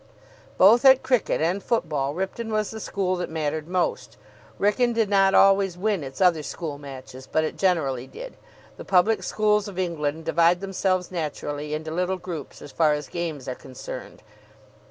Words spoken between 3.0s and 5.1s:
that mattered most. Wrykyn